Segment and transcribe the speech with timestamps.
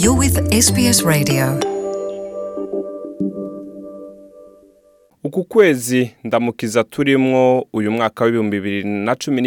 [0.00, 1.60] You're with SBS Radio.
[5.24, 9.40] uku kwezi ndamukiza turimwo uyu mwaka w'ibihumbi bibiri na cumi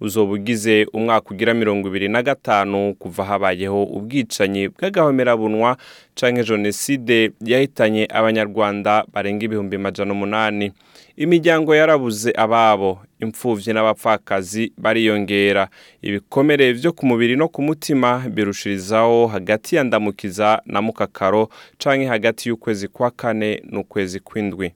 [0.00, 5.76] uzoba ugize umwaka ugira mirongo ibiri na gatanu kuva habayeho ubwicanyi bw'agahomerabunwa
[6.14, 10.72] canke jenoside yahitanye abanyarwanda barenga ibihumbi majana umunani
[11.16, 15.68] imiryango yarabuze ababo imfuvyi n'abapfakazi bariyongera.
[16.02, 22.48] Ibikomere vyo ku mubiri no ku mutima birushirizaho hagati ya ndamukiza na mukakaro canke hagati
[22.48, 24.72] y'ukwezi kwa kane n'ukwezi kw'indwi.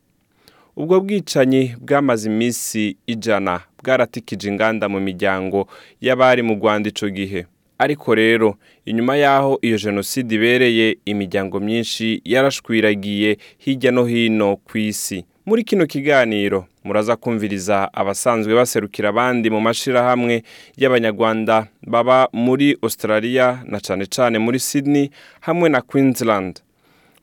[0.77, 5.69] Ubwo bwicanyi bwamaze iminsi ijana bwaratikije inganda mu miryango
[6.00, 7.47] y'abari mu rwanda ico gihe.
[7.78, 15.24] Ariko rero inyuma y'aho iyo jenoside ibereye imiryango myinshi yarashwiragiye hirya no hino ku isi
[15.46, 20.42] muri kino kiganiro muraza kumviriza abasanzwe baserukira abandi mu mashirahamwe
[20.77, 25.10] y'abanyarwanda baba muri australia na cane cane muri sydney
[25.41, 26.60] hamwe na queensland.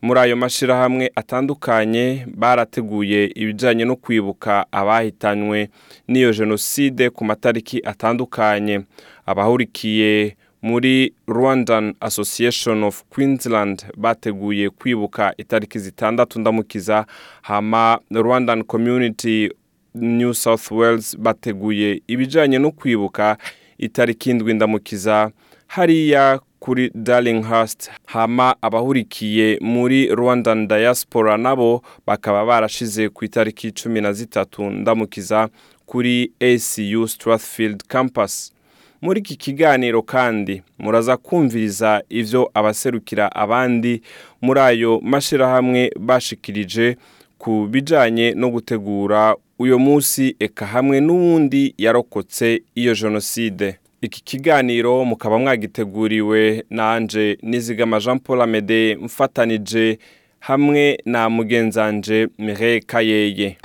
[0.01, 5.69] Muri ayo mashirahamwe atandukanye barateguye ibijanye no kwibuka abahitanywe
[6.07, 8.81] n'iyo jenoside ku matariki atandukanye.
[9.25, 17.05] Abahurikiye muri rwandan association of queensland bateguye kwibuka itariki zitandatu ndamukiza
[17.41, 19.49] hama rwandan community
[19.95, 23.37] new south wales bateguye ibijanye no kwibuka
[23.77, 25.31] itariki indwi ndamukiza
[25.67, 27.89] hariya kuri darlinghurst.
[28.05, 35.49] Hama abahurikiye muri rwandan diaspora nabo bakaba barashize ku itariki cumi na zitatu ndamukiza
[35.85, 38.53] kuri acu strathfield campus.
[39.01, 44.01] Muri iki kiganiro kandi muraza kumviriza ivyo abaserukira abandi
[44.41, 46.97] muri ayo mashirahamwe bashikirije
[47.37, 53.75] ku bijanye no gutegura uyo munsi eka hamwe n'uwundi yarokotse iyo jenoside.
[54.01, 59.99] Iki kiganiro mukaba mwagiteguriwe nanje nizigama jean paul amede mfatanije
[60.39, 63.57] hamwe na mugenzanje Mireille Kayeye.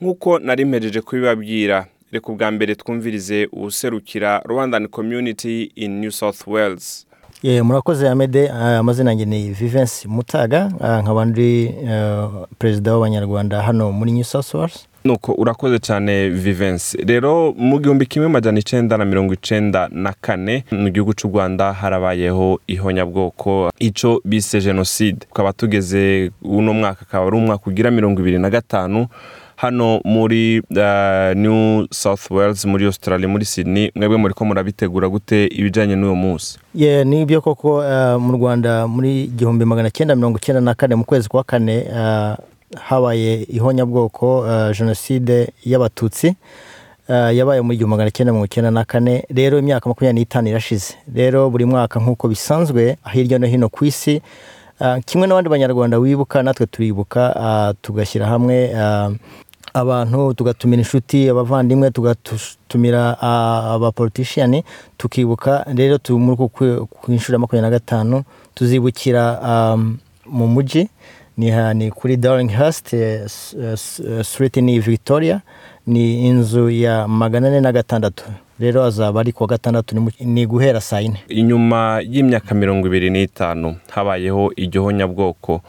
[0.00, 7.06] Nk'uko nari mpejeje kubibabwira reka ubwa mbere twumvirize uwuserukira rwandan community in new south wales.
[7.62, 10.72] Murakoze amede Ah, amazina yanjye ni vivensi mutaga.
[10.80, 12.28] Ah, nkaba ndi eh,
[12.58, 14.86] perezida w'abanyarwanda hano muri new south wales.
[15.04, 20.64] Nuko urakoze cyane vivensi rero mu gihumbi kimwe majana icenda na mirongo icenda na kane
[20.72, 27.36] mu gihugu cy'u rwanda harabayeho ihonyabwoko ico bise jenoside tukaba tugeze uno mwaka akaba ari
[27.36, 29.06] umwaka ugira mirongo ibiri na gatanu
[29.60, 35.96] hano muri uh, new south wales muri australia muri sydney mwebwe muriko murabitegura gute ibijanye
[35.96, 36.58] n'uwo munsi?
[37.04, 41.28] Nibyo koko eh, mu rwanda muri igihumbi magana cyenda mirongo icyenda na kane mu kwezi
[41.28, 42.36] kwa kane eh,
[42.80, 46.34] habaye ihonyabwoko eh, jenoside y'abatutsi
[47.08, 50.94] eh, yabaye mu gihumbi magana cyenda mirongo icyenda na kane rero imyaka makumyabiri n'itanu irashize.
[51.14, 54.22] Rero buri mwaka nk'uko bisanzwe hirya no hino ku isi
[54.80, 59.10] eh, kimwe n'abandi banyarwanda wibuka natwe turibuka eh, tugashyira hamwe eh,
[59.74, 63.20] abantu tugatumira inshuti abavandimwe tugatumira
[63.74, 64.64] abapolitishiyani
[64.98, 65.64] tukibuka.
[65.74, 69.76] Rero muri uku kwe- ku inshuro ya makumyabiri na gatanu tuzibukira
[70.26, 70.88] mu mujyi
[71.36, 75.40] ni, kuri darlinghurst eh, s- eh, s- eh, street ni victoria.
[75.86, 78.24] Ni inzu ya magana ane na gatandatu.
[78.60, 81.16] Rero azaba ari kuwa gatandatu ni guhera saa yine.
[81.28, 85.60] Inyuma y'imyaka mirongo ibiri n'itanu habayeho iryo honyabwoko.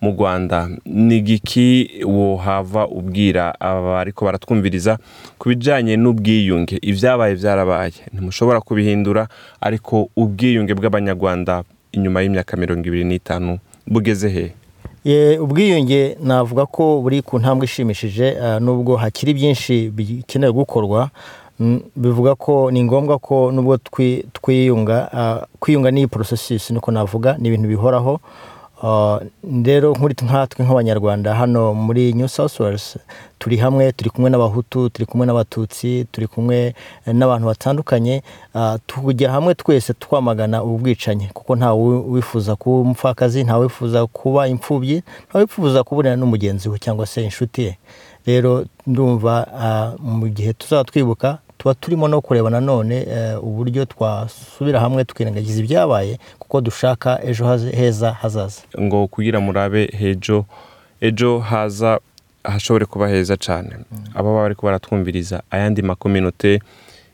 [0.00, 0.68] Mu rwanda.
[0.84, 4.98] Ni igiki wohava ubwira aba ariko baratwumviriza
[5.38, 6.78] ku bijyanye n'ubwiyunge?
[6.82, 7.92] Ibyabaye byarabaye.
[8.12, 9.28] Ntimushobora kubihindura
[9.60, 11.62] ariko ubwiyunge bw'abanyarwanda
[11.92, 14.46] inyuma y'imyaka mirongo ibiri n'itanu bugeze he?
[15.40, 21.10] Ubwiyunge navuga ko buri ku ntambwe ishimishije ah, nubwo hakiri byinshi bikenewe gukorwa
[21.60, 27.36] mm, bivuga ko ni ngombwa ko nubwo twi- twiyunga ah, kwiyunga n'iyi porosesisi niko navuga
[27.38, 28.20] ni ibintu bihoraho.
[28.20, 28.20] Ah,
[29.64, 29.92] rero
[30.22, 32.98] nkatwe nk'abanyarwanda hano muri new south wales
[33.38, 36.74] turi hamwe turi kumwe n'abahutu turi kumwe n'abatutsi turi kumwe
[37.06, 38.22] n'abantu batandukanye
[38.54, 44.48] ah, tujya hamwe twese twamagana ubu bwicanyi kuko ntawe wifuza kuba umupfakazi ntawe wifuza kuba
[44.48, 47.78] imfubyi ntawe wifuza kubonana n'umugenzi we cyangwa se inshuti ye.
[48.26, 54.80] Rero ndumva ah, mu gihe tuzaba twibuka tuba turimo no kureba nanone eh, uburyo twasubira
[54.80, 57.44] hamwe tukirengagiza ibyabaye kuko dushaka ejo
[57.76, 58.62] heza hazaza.
[58.80, 60.44] Ngo kugira murabe hejo
[61.00, 62.00] ejo haza
[62.44, 63.70] hashobore kuba heza cyane
[64.14, 66.60] aba baba ariko baratwumviriza ayandi makominote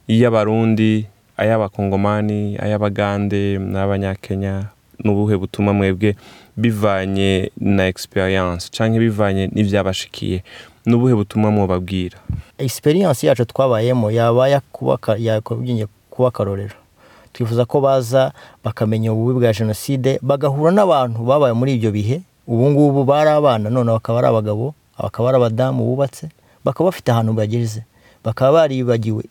[0.09, 1.07] y'abarundi
[1.37, 4.65] ay'abakongomani ay'abagande n'abanyakenya
[5.05, 6.17] n'ubuhe butumwa mwebwe
[6.57, 10.43] bivanye na experience cyangwa bivanye n'ibyabashikiye
[10.87, 12.19] n'ubuhe butumwa mubabwira
[12.59, 14.49] experience yacu twabayemo yaba
[15.19, 16.75] yakubwiye kuba akarorero
[17.33, 18.33] twifuza ko baza
[18.65, 22.23] bakamenya ububi bwa jenoside bagahura n'abantu babaye muri ibyo bihe.
[22.49, 26.31] Ubu ngubu bari abana none bakaba ari abagabo bakaba ari abadamu bubatse
[26.65, 27.83] bakaba bafite ahantu bageze.
[28.27, 29.23] Bakaba baribagiwe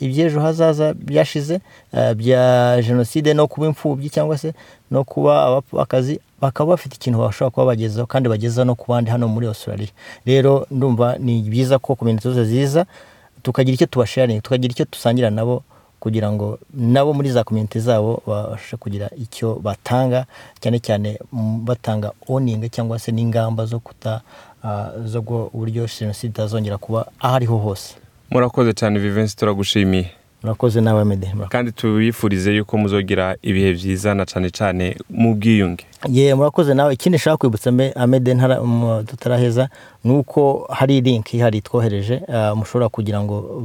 [0.00, 1.60] iby'ejo hazaza byashize
[1.92, 2.42] eh, bya
[2.86, 4.54] jenoside no kuba imfubyi cyangwa se
[4.90, 9.28] no kuba abapfakazi bakaba bafite ikintu bashobora kuba bagezaho kandi bageza no ku bandi hano
[9.28, 9.90] muri australia.
[10.26, 12.86] Rero ndumva ni byiza ko komite zose ziza
[13.42, 15.62] tukagira icyo tubasharinga tukagira icyo dusangira nabo
[16.00, 20.26] kugira ngo nabo muri za komite zabo babashe kugira icyo batanga
[20.62, 21.18] cyane cyane
[21.66, 24.20] batanga oninga cyangwa se n'ingamba zo kuta
[24.62, 25.18] ah, zo
[25.52, 27.98] uburyo jenoside itazongera kuba aho ariho hose.
[28.30, 30.10] Murakoze cyane vivensi turagushimiye.
[30.42, 35.84] Murakoze nawe mede kandi tubifurize yuko muzogira ibihe byiza na cyane cyane mu bwiyunge.
[36.08, 36.94] Ye murakoze nawe.
[36.94, 39.68] Ikindi nshaka kwibutsa Me- amede ntara- mu- tutaraheza
[40.04, 43.62] ni uko hari link ihari twohereje ah, mushobora kugira ngo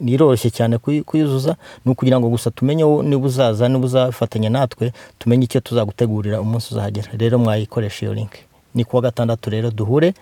[0.00, 5.60] niroroshye cyane kuyuzuza ni ukugira ngo gusa tumenye niba uzaza niba uzafatanya natwe tumenye icyo
[5.60, 7.08] tuzagutegurira umunsi uzahagera.
[7.18, 8.32] Rero mwayikoresha iyo link.
[8.74, 10.14] Ni kuwa gatandatu rero duhure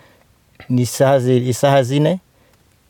[0.69, 2.19] ni isaha zine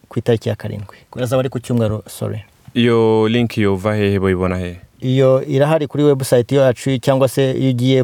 [0.10, 0.98] ku itariki ya karindwi.
[1.22, 2.44] Azaba ari ku cyumweru sorry.
[2.74, 4.78] Iyo linki yova hehe bayibona hehe?
[5.02, 8.04] Iyo irahari kuri website yacu cyangwa se iyo ugiye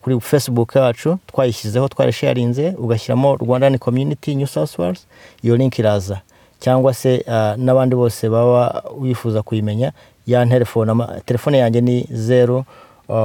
[0.00, 5.06] kuri facebook yacu twayishyizeho twarisharinze ugashyiramo rwandan community new south wales
[5.42, 6.20] iyo link iraza.
[6.60, 7.24] Cyangwa se
[7.56, 9.92] n'abandi bose baba wifuza kuyimenya
[10.26, 10.92] ya telefone
[11.24, 12.64] telefone yanjye ni zeru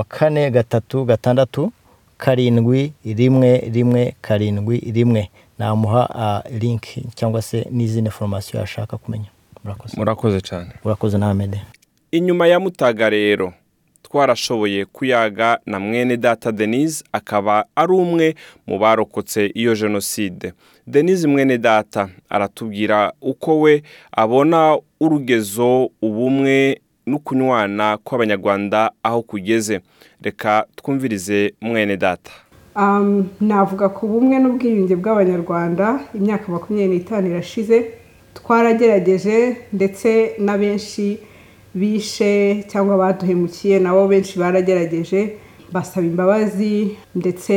[0.07, 1.71] kane gatatu gatandatu
[2.17, 5.29] karindwi rimwe rimwe karindwi rimwe.
[5.59, 6.85] Namuha link
[7.15, 9.25] cyangwa se n'izindi foromasiyo yashaka kumenya.
[9.63, 9.97] Murakoze.
[9.97, 10.69] Murakoze cyane.
[10.83, 11.61] Murakoze na mede
[12.11, 13.53] inyuma ya mutaga rero
[14.03, 18.35] twarashoboye kuyaga na mwene data denise akaba ari umwe
[18.67, 20.53] mu barokotse iyo jenoside.
[20.87, 29.79] Denise mwene data aratubwira uko we abona urugezo ubumwe n'ukunywana kw'abanyarwanda aho kugeze.
[30.21, 32.31] Reka twumvirize mwene data.
[33.41, 37.77] Navuga ku bumwe n'ubwiyunge bw'abanyarwanda imyaka makumyabiri n'itanu irashize
[38.33, 41.19] twaragerageje ndetse na benshi
[41.75, 45.37] bishe cyangwa baduhemukiye nabo benshi baragerageje
[45.73, 47.53] basaba imbabazi ndetse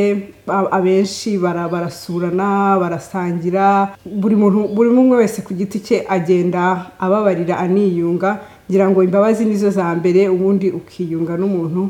[0.70, 8.40] abenshi bara- barasurana barasangira buri muntu buri umwe wese ku giti cye agenda ababarira aniyunga
[8.70, 11.82] ngira ngo imbabazi nizo za mbere ubundi ukiyunga n'umuntu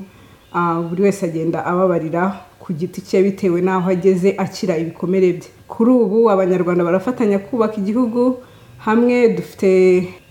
[0.89, 2.23] buri wese agenda ababarira
[2.67, 5.49] ku giti cye bitewe n'aho ageze akira ibikomere bye.
[5.69, 8.37] Kuri ubu abanyarwanda barafatanya kubaka igihugu
[8.79, 9.71] hamwe dufite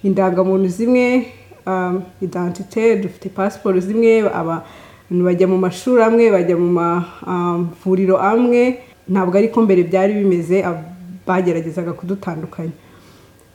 [0.04, 1.28] indangamuntu zimwe
[1.68, 8.80] um, identite dufite pasiporo zimwe abantu bajya mu mashuri amwe bajya mu mavuriro amwe.
[9.08, 10.66] Ntabwo ariko mbere byari bimeze
[11.28, 12.72] bageragezaga kudutandukanya.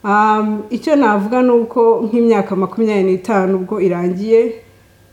[0.05, 4.41] Um, icyo navuga ni uko nk'imyaka makumyabiri n'itanu ubwo irangiye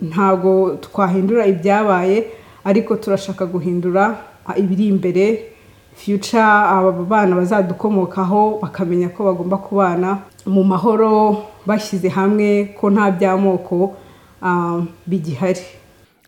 [0.02, 2.18] ntabwo twahindura ibyabaye.
[2.68, 4.20] Ariko turashaka guhindura
[4.60, 5.56] ibiri imbere.
[5.96, 10.10] Future aba bana bazadukomokaho bakamenya ko bagomba kubana.
[10.46, 13.96] Mu mahoro bashyize hamwe ko nta by'amoko
[15.08, 15.64] bigihari.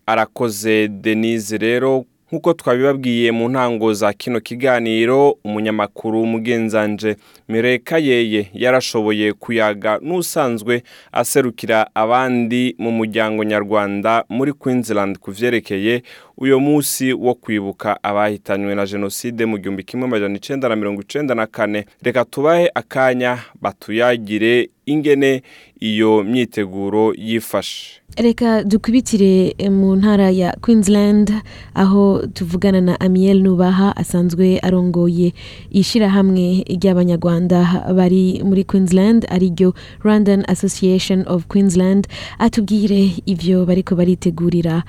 [0.06, 7.16] Arakoze denise rero nk'uko twabibabwiye mu ntango za kino kiganiro umunyamakuru mugenzanje
[7.48, 16.02] mireka yeye yarashoboye kuyaga n'usanzwe aserukira abandi mu muryango nyarwanda muri queensland ku vyerekeye
[16.38, 21.34] uyo munsi wo kwibuka abahitanywe na jenoside mu gihumbi kimwe amajana icenda na mirongo icenda
[21.34, 21.84] na kane.
[22.02, 25.42] Reka tubahe akanya batuyagire ingene
[25.80, 28.00] iyo myiteguro yifashe.
[28.16, 31.32] Reka dukubitire mu ntara ya queensland
[31.74, 35.32] aho tuvugana na amiel nubaha asanzwe arongoye
[35.70, 44.82] ishyirahamwe ry'abanyarwanda bari muri queensland ari ryo rwandan association of queensland atubwire ibyo bariko baritegurira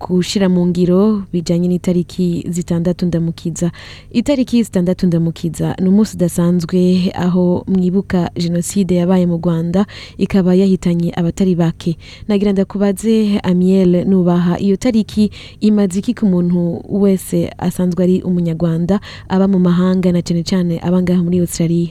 [0.00, 3.70] gushyira mu ngiro bijyanye n'itariki zitandatu ndamukiza.
[4.10, 9.86] Itariki zitandatu ndamukiza ni umunsi udasanzwe aho mwibuka jenoside yabaye mu rwanda
[10.20, 11.96] ikaba yahitanye abatari bake.
[12.28, 19.48] Nagira ndakubaze amiel nubaha iyo tariki imaze iki ku muntu wese asanzwe ari umunyarwanda aba
[19.48, 21.88] mu mahanga na cyane cyane abangaha muri australia?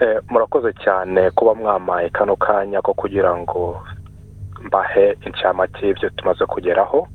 [0.00, 3.76] Eh, murakoze cyane kuba mwamaye kano kanya ko kugira ngo
[4.66, 7.06] mbahe inshamake y'ibyo tumaze kugeraho.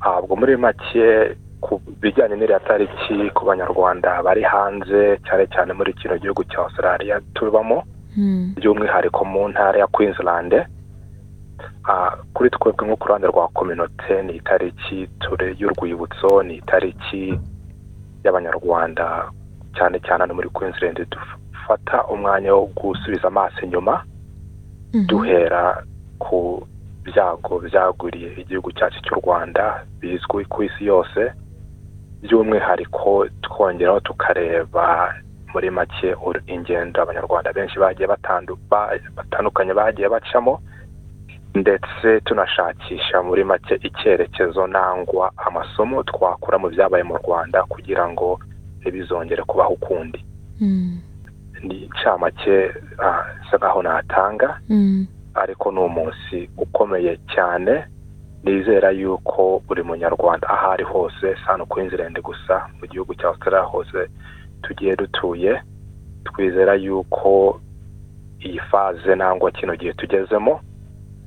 [0.00, 6.18] Ntabwo muri make ku bijyanye n'iriya tariki ku banyarwanda bari hanze cyane cyane muri kino
[6.20, 7.82] gihugu cya australia tubamo
[8.14, 8.54] Hmm.
[8.54, 10.54] by'umwihariko mu ntara ya queensland.
[11.88, 17.34] Ah, kuri twebwe nko ku ruhande rwa kominote ni itariki ture y'urwibutso ni itariki
[18.24, 19.30] y'abanyarwanda
[19.76, 20.98] cyane cyane hano muri Queensland.
[21.10, 24.04] Dufata umwanya wo gusubiza amaso inyuma
[25.06, 25.82] duhera
[26.18, 26.62] ku
[27.02, 31.32] byago byaguriye igihugu cyacu cy'u rwanda bizwi ku isi yose.
[32.24, 35.14] By'umwihariko twongeraho tukareba
[35.52, 36.16] muri make
[36.46, 38.08] ingendo abanyarwanda benshi bagiye
[39.16, 40.60] batandukanye bagiye bacamo
[41.54, 48.40] ndetse tunashakisha muri make icyerekezo nangwa amasomo twakura mu byabaye mu rwanda kugira ngo
[48.80, 50.24] ntibizongere kubaho ukundi.
[51.62, 52.70] Ni incamake
[53.46, 54.60] isa nkaho natanga
[55.34, 57.84] ariko ni umunsi ukomeye cyane
[58.44, 63.62] nizera yuko buri munyarwanda aho ari hose hano ku inzirende gusa mu gihugu cya australia
[63.62, 64.08] hose
[64.62, 65.62] tugiye dutuye
[66.24, 67.60] twizera yuko
[68.44, 70.60] iyi faze nangwa kino gihe tugezemo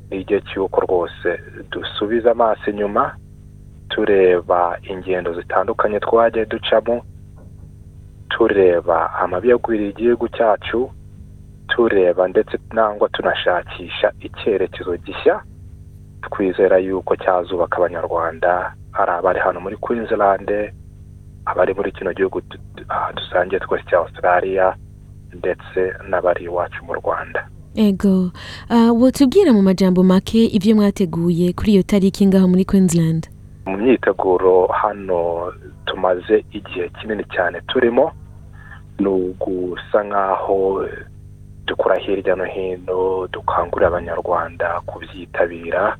[0.09, 1.29] ni igihe cy'uko rwose
[1.71, 3.15] dusubiza amaso inyuma
[3.89, 7.01] tureba ingendo zitandukanye twagiye ducamo
[8.29, 10.91] tureba amabi yagwiriye igihugu cyacu
[11.67, 15.41] tureba ndetse nangwa tunashakisha icyerekezo gishya
[16.27, 20.49] twizera yuko cyazubaka abanyarwanda ari abari hano muri Queensland
[21.45, 22.41] abari muri kino gihugu
[23.15, 24.75] dusangiye twese cya australia
[25.33, 27.47] ndetse n'abari iwacu mu rwanda.
[27.75, 28.31] Ego.
[28.99, 33.29] Wotubwira mu majambo make ibyo mwateguye kuri iyo tariki ngaho muri Queensland?
[33.65, 35.53] Mu myiteguro hano
[35.85, 38.11] tumaze igihe kinini cyane turimo
[38.99, 40.85] ni ugusa nk'aho
[41.65, 45.97] dukora hirya no hino dukangurira abanyarwanda kubyitabira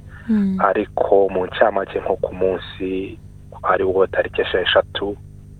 [0.59, 3.19] ariko mu ncamake nko ku munsi
[3.63, 5.15] ari wo tariki esheshatu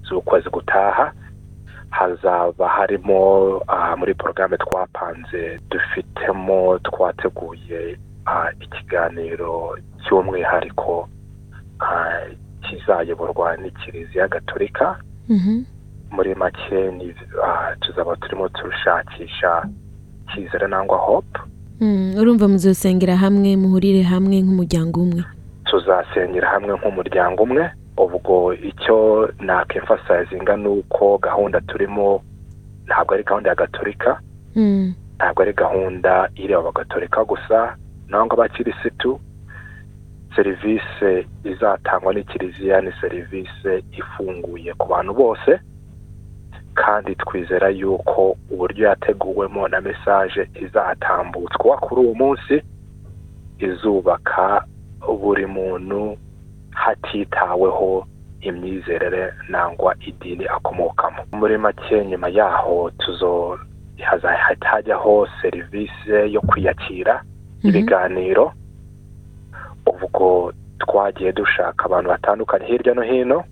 [0.07, 1.11] z'ukwezi gutaha
[1.89, 3.61] hazaba harimo
[3.97, 7.97] muri porogaramu twapanze dufitemo twateguye
[8.59, 11.07] ikiganiro cy'umwihariko
[12.61, 14.99] kizayoborwa n'ikiliziya gatolika.
[16.11, 16.79] Muri make
[17.81, 19.63] tuzaba turimo turushakisha
[20.33, 21.39] cyizere nangwa hope.
[22.19, 25.23] Urumva muzosengera hamwe muhurire hamwe nk'umuryango umwe.
[25.65, 27.63] Tuzasengera hamwe nk'umuryango umwe.
[27.97, 32.21] Ubwo icyo nakemfasayizinga ni uko gahunda turimo
[32.85, 34.19] ntabwo ari gahunda ya gatolika
[35.17, 37.75] ntabwo ari gahunda ireba abagatolika gusa.
[38.09, 39.19] Nangwa abakirisitu
[40.35, 45.51] serivisi izatangwa n'ikiliziya ni serivisi ifunguye ku bantu bose.
[46.77, 52.55] Kandi twizera yuko uburyo yateguwemo na mesaje izatambutswa kuri uwo munsi.
[53.59, 54.65] Izubaka
[55.21, 56.17] buri muntu
[56.71, 58.05] hatitaweho
[58.41, 61.21] imyizerere nangwa idini akomokamo.
[61.31, 63.59] Muri make nyuma yaho tuzo
[64.61, 67.23] hajyaho serivisi yo kwiyakira
[67.63, 68.51] ibiganiro.
[69.85, 73.43] Ubwo twagiye dushaka abantu batandukanye hirya no hino.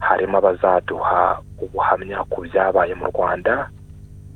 [0.00, 3.68] Harimo abazaduha ubuhamya ku byabaye mu rwanda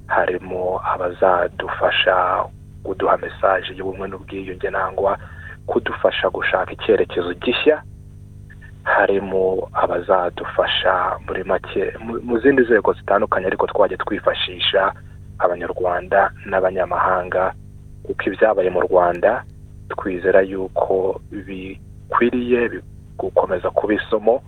[0.06, 2.44] harimo abazadufasha
[2.84, 5.18] kuduha mesaje y'ubumwe n'ubwiyunge nangwa
[5.66, 7.82] kudufasha gushaka icyerekezo gishya
[8.84, 11.92] harimo abazadufasha muri make
[12.22, 14.92] mu zindi nzego zitandukanye ariko twajya twifashisha
[15.38, 17.52] abanyarwanda n'abanyamahanga
[18.04, 19.44] kuko ibyabaye mu rwanda
[19.88, 22.60] twizera yuko bikwiriye
[23.18, 24.42] gukomeza kuba isomo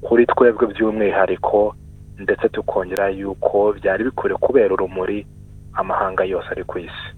[0.00, 1.74] kuri twebwe by'umwihariko
[2.18, 5.26] ndetse tukongera yuko byari bikwiriye kubera urumuri
[5.72, 7.08] amahanga yose ari ku isi.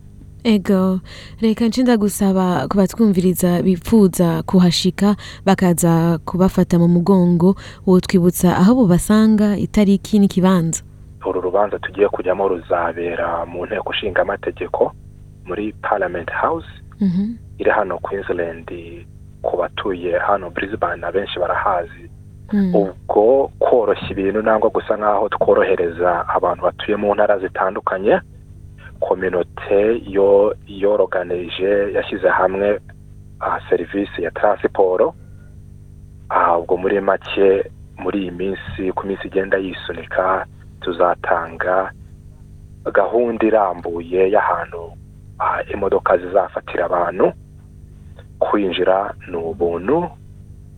[0.45, 1.01] Ego
[1.41, 7.55] reka nshinda gusaba ku batwumviriza bipfuza kuhashika bakaza kubafata mu mugongo
[7.87, 10.81] wotwibutsa aho bubasanga itariki n'ikibanza.
[11.29, 14.93] Uru rubanza tugiye kujyamo ruzabera mu nteko ishinga amategeko
[15.45, 16.69] muri parliament house
[17.59, 18.69] iri hano Queensland.
[19.43, 22.05] Ku batuye hano Brisbane abenshi barahazi
[22.75, 28.21] ubwo koroshya ibintu nangwa gusa nk'aho tworohereza abantu batuye mu ntara zitandukanye
[29.01, 32.81] kominote yo yoroganije yashyize hamwe
[33.69, 35.15] serivisi ya taransiporo
[36.59, 40.47] ubwo muri make muri iyi minsi ku minsi igenda yisunika
[40.81, 41.93] tuzatanga
[42.93, 44.93] gahunda irambuye y'ahantu
[45.75, 47.33] imodoka zizafatira abantu
[48.39, 50.09] kwinjira ni ubuntu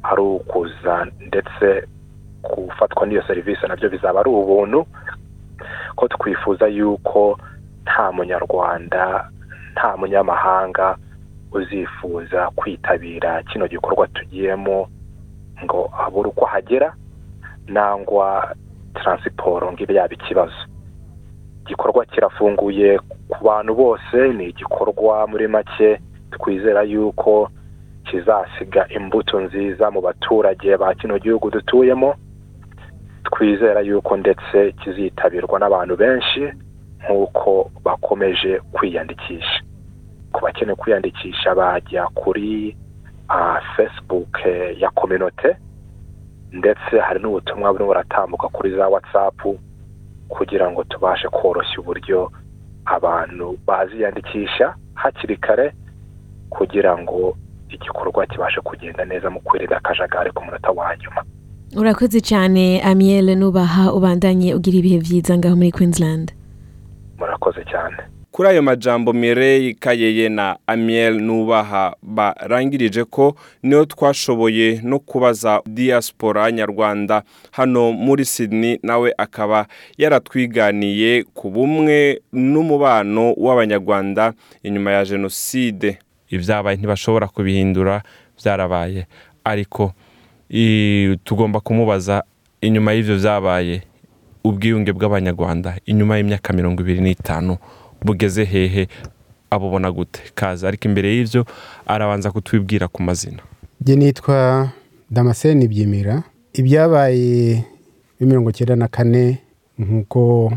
[0.02, 1.86] ari ukuza ndetse
[2.42, 4.86] gufatwa n'iyo serivisi na byo bizaba ari ubuntu
[5.96, 7.38] ko twifuza yuko
[7.84, 9.30] nta munyarwanda
[9.72, 10.96] nta munyamahanga
[11.52, 14.88] uzifuza kwitabira kino gikorwa tugiyemo
[15.64, 16.94] ngo abure uko ahagera
[17.68, 18.54] nangwa
[18.94, 20.58] taransiporo ngo ibe yaba ikibazo.
[21.62, 27.50] Igikorwa kirafunguye ku bantu bose ni igikorwa muri make twizera yuko
[28.04, 32.14] kizasiga imbuto nziza mu baturage ba kino gihugu dutuyemo.
[33.24, 36.42] Twizera yuko ndetse kizitabirwa n'abantu benshi
[37.02, 39.60] nk'uko bakomeje kwiyandikisha.
[40.32, 42.76] Ku bakeneye kwiyandikisha bajya kuri
[43.76, 44.38] facebook
[44.76, 45.56] ya kominote
[46.52, 49.58] ndetse hari n'ubutumwa burimo buratambuka kuri za watsapu
[50.28, 52.32] kugira ngo tubashe koroshya uburyo
[52.84, 55.72] abantu baziyandikisha hakiri kare
[56.50, 57.36] kugira ngo
[57.74, 61.22] igikorwa kibashe kugenda neza mu kwirinda akajagari ku munota wa nyuma.
[61.76, 66.32] Urakoze cyane amiyeli nubaha ubandanye ugira ibihe byiza ngaho muri queensland.
[67.18, 67.96] Murakoze cyane.
[68.32, 76.52] Kuri ayo majambo Mireille Kayeye na Amiel Nubaha barangirije ko niyo twashoboye no kubaza diaspora
[76.52, 77.22] nyarwanda.
[77.50, 79.66] Hano muri Sydney nawe akaba
[79.98, 85.98] yaratwiganiye ku bumwe n'umubano w'abanyarwanda inyuma ya jenoside.
[86.32, 88.02] Ibyabaye ntibashobora kubihindura
[88.40, 89.06] byarabaye.
[89.44, 89.92] Ariko
[91.24, 92.24] tugomba kumubaza
[92.60, 93.82] inyuma y'ibyo byabaye
[94.44, 97.56] ubwiyunge bw'abanyarwanda inyuma y'imyaka mirongo ibiri n'itanu
[98.02, 98.88] bugeze hehe
[99.50, 100.20] abubona gute?
[100.34, 100.68] Kaza.
[100.68, 101.44] Ariko imbere y'ibyo
[101.86, 103.42] arabanza kutwibwira ku mazina.
[103.80, 104.70] Njye nitwa
[105.10, 106.22] damascene byimira.
[106.52, 107.64] Ibyabaye
[108.20, 109.38] mirongo icyenda na kane
[109.78, 110.52] nk'uko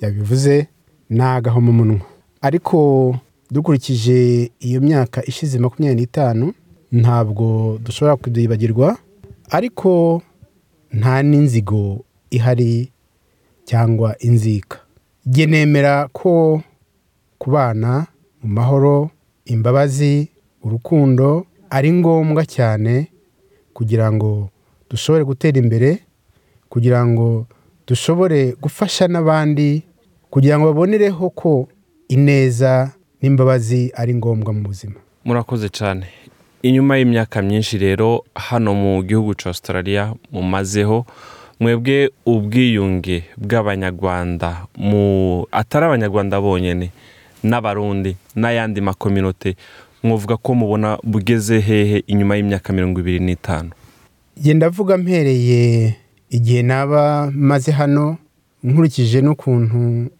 [0.00, 0.66] yabivuze
[1.10, 2.00] ni agahomamunwa
[2.40, 3.16] ariko
[3.50, 6.52] dukurikije iyo myaka ishize makumyabiri n'itanu
[6.92, 8.96] ntabwo dushobora kudibagirwa
[9.50, 10.22] ariko
[10.92, 12.90] nta n'inzigo ihari
[13.64, 14.78] cyangwa inzika.
[15.26, 16.62] Njye nemera ko
[17.38, 18.06] kubana
[18.42, 19.10] mu mahoro
[19.44, 20.28] imbabazi
[20.64, 23.08] urukundo ari ngombwa cyane
[23.74, 24.48] kugira ngo
[24.90, 25.98] dushobore gutera imbere
[26.68, 27.46] kugira ngo
[27.86, 29.82] dushobore gufasha n'abandi
[30.30, 31.68] kugira ngo babonereho ko
[32.08, 32.92] ineza
[33.24, 35.00] n'imbabazi ari ngombwa mu buzima.
[35.24, 36.04] Murakoze cyane
[36.62, 41.06] inyuma y'imyaka myinshi rero hano mu gihugu cya australia mumazeho
[41.60, 46.90] mwebwe ubwiyunge bw'abanyarwanda mu atari abanyarwanda bonyine
[47.42, 49.56] n'abarundi n'ayandi makominote
[50.04, 53.70] mwavuga ko mubona bugeze hehe inyuma y'imyaka mirongo ibiri n'itanu.
[54.36, 55.96] Genda avuga mpereye
[56.30, 58.16] igihe naba maze hano
[58.64, 60.12] nkurikije n'ukuntu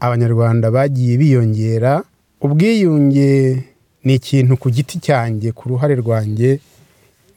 [0.00, 2.02] abanyarwanda bagiye biyongera
[2.42, 3.62] ubwiyunge
[4.04, 6.60] ni ikintu ku giti cyanjye ku ruhare rwanjye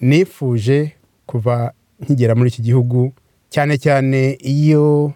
[0.02, 0.92] nifuje
[1.26, 3.14] kuva nkigera muri iki gihugu.
[3.50, 5.14] Cyane cyane iyo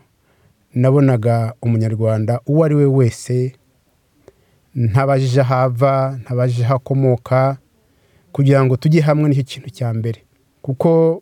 [0.74, 3.54] nabonaga umunyarwanda uwo ari we wese
[4.76, 7.58] ntabajije aho ava ntabajije aho akomoka
[8.32, 10.22] kugira ngo tujye hamwe ni cyo kintu cya mbere.
[10.62, 11.22] Kuko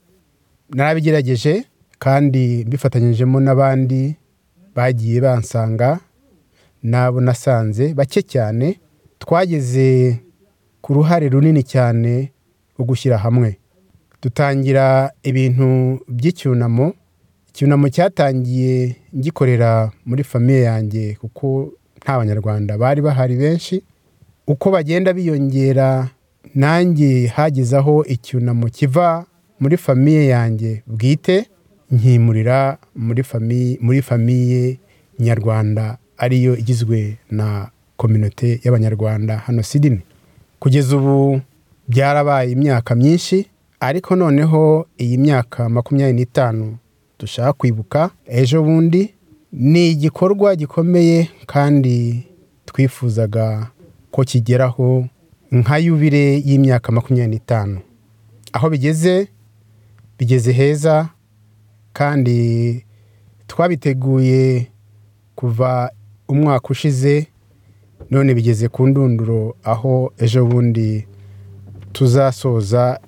[0.75, 1.63] narabigerageje
[1.99, 4.15] kandi mbifatanyijemo n'abandi
[4.75, 5.99] bagiye bansanga
[6.83, 8.79] n'abo nasanze bake cyane
[9.19, 10.19] twageze
[10.81, 12.31] ku ruhare runini cyane
[12.75, 13.57] rwo gushyira hamwe.
[14.21, 16.93] Dutangira ibintu by'icyunamo
[17.49, 23.81] icyunamo cyatangiye ngikorera muri famiye yanjye kuko nta banyarwanda bari bahari benshi.
[24.47, 26.09] Uko bagenda biyongera
[26.55, 29.25] nanjye hageze aho icyunamo kiva
[29.59, 31.45] muri famiye yanjye bwite
[31.91, 32.77] nkimurira
[33.79, 34.79] muri famiye
[35.19, 35.97] nyarwanda.
[36.17, 40.01] Ariyo igizwe na kominote y'abanyarwanda hano sidini.
[40.59, 41.41] Kugeza ubu
[41.87, 43.45] byarabaye imyaka myinshi
[43.79, 46.77] ariko noneho iyi myaka makumyabiri n'itanu
[47.19, 49.13] dushaka kwibuka ejo bundi
[49.51, 52.23] ni igikorwa gikomeye kandi
[52.65, 53.67] twifuzaga
[54.11, 55.05] ko kigeraho
[55.51, 57.79] nka yubire y'imyaka makumyabiri n'itanu.
[58.53, 59.27] Aho bigeze
[60.19, 61.09] bigeze heza
[61.93, 62.37] kandi
[63.47, 64.67] twabiteguye
[65.35, 65.91] kuva
[66.27, 67.27] umwaka ushize
[68.11, 71.07] none bigeze ku ndunduro aho ejo bundi
[71.93, 72.99] tuzasoza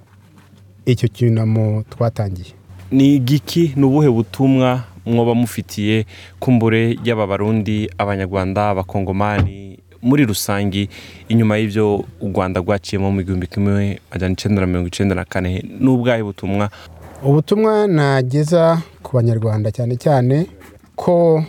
[0.86, 2.53] icyo cyunamo twatangiye.
[2.91, 6.05] Ni igiki ni ubuhe butumwa mwoba mufitiye
[6.39, 10.89] kumbure y'aba barundi abanyarwanda abakongomani muri rusange?
[11.29, 16.23] Inyuma y'ibyo u rwanda rwaciyemo mu gihumbi kimwe magana icyenda mirongo icyenda na kane n'ubwahe
[16.23, 16.69] butumwa?
[17.23, 20.47] Ubutumwa nageza ku banyarwanda cyane cyane
[20.95, 21.43] ko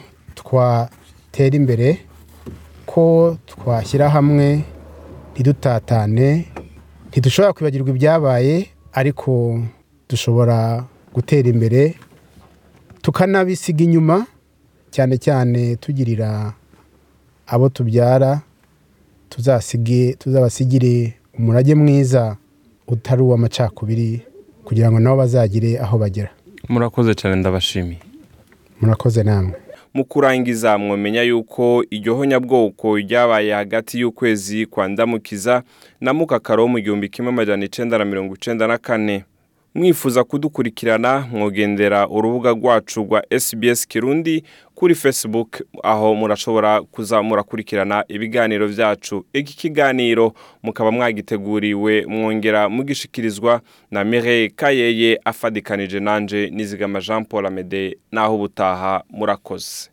[1.30, 1.98] twatera imbere
[2.86, 4.64] ko twashyira hamwe
[5.32, 6.46] ntidutatane
[7.08, 9.62] ntidushobora kwibagirwa ibyabaye ariko
[10.10, 11.94] dushobora gutera imbere
[13.02, 14.26] tukanabisiga inyuma
[14.90, 16.52] cyane cyane tugirira
[17.46, 18.42] abo tubyara
[19.30, 22.36] tuzasige tuzabasigire umurage mwiza
[22.88, 24.22] utari uw'amacakubiri
[24.66, 26.30] kugira ngo nabo bazagire aho bagera.
[26.68, 28.02] Murakoze cyane ndabashimiye.
[28.80, 29.54] Murakoze namwe.
[29.94, 35.62] Mu kurangiza mwamenya yuko iryo honyabwoko ryabaye hagati y'ukwezi kwa ndamukiza
[36.00, 39.24] na mukakaro mu gihumbi kimwe amajana icyenda na mirongo icyenda na kane.
[39.74, 48.68] Mwifuza kudukurikirana mwogendera urubuga rwacu rwa SBS Kirundi kuri Facebook aho murashobora kuza murakurikirana ibiganiro
[48.68, 57.46] byacu iki kiganiro mukaba mwagiteguriwe mwongera mugishikirizwa na Mireille Kayeye afadikanije nanje nizigama Jean Paul
[57.46, 59.90] Amede naho ubutaha murakoze.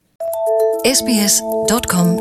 [0.94, 2.18] Sbs.com.au